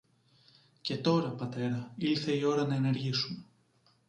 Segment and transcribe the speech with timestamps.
[0.81, 3.43] Και τώρα, πατέρα, ήλθε η ώρα να ενεργήσουμε.